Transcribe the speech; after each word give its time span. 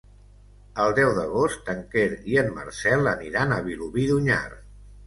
El 0.83 0.95
deu 0.99 1.11
d'agost 1.17 1.69
en 1.75 1.83
Quer 1.93 2.09
i 2.33 2.41
en 2.45 2.51
Marcel 2.59 3.13
aniran 3.17 3.57
a 3.61 3.65
Vilobí 3.71 4.09
d'Onyar. 4.15 4.47